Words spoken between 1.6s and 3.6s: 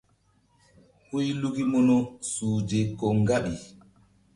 munu uhze ko ŋgaɓi.